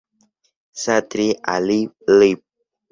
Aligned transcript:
Satriani 0.83 1.79
Live! 2.21 2.43